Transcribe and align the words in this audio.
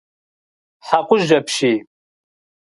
Хьэкъужь 0.87 1.31
апщий. 1.39 1.77